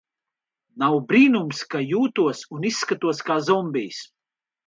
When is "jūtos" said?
1.83-2.41